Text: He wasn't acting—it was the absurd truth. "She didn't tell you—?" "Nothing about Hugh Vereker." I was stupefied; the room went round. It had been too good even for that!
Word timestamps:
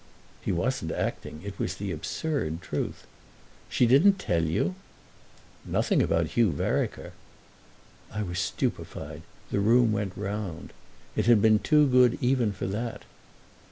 He 0.41 0.51
wasn't 0.51 0.93
acting—it 0.93 1.59
was 1.59 1.75
the 1.75 1.91
absurd 1.91 2.63
truth. 2.63 3.05
"She 3.69 3.85
didn't 3.85 4.17
tell 4.17 4.41
you—?" 4.43 4.73
"Nothing 5.63 6.01
about 6.01 6.29
Hugh 6.29 6.51
Vereker." 6.51 7.11
I 8.11 8.23
was 8.23 8.39
stupefied; 8.39 9.21
the 9.51 9.59
room 9.59 9.91
went 9.91 10.17
round. 10.17 10.73
It 11.15 11.27
had 11.27 11.39
been 11.39 11.59
too 11.59 11.85
good 11.87 12.17
even 12.19 12.51
for 12.51 12.65
that! 12.65 13.03